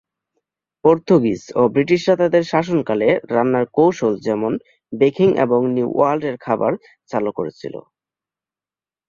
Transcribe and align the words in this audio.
Portuguese 0.83 1.41
ও 1.55 1.71
ব্রিটিশরা 1.73 2.15
তাদের 2.21 2.43
শাসনকালে 2.43 3.09
রান্নার 3.33 3.65
কৌশল 3.77 4.13
যেমন 4.27 4.51
বেকিং 4.93 5.29
এবং 5.45 5.59
নিউ 5.75 5.87
ওয়ার্ল্ড 5.93 6.23
এর 6.29 6.37
খাবার 6.45 6.71
চালু 7.11 7.31
করেছিল। 7.37 7.75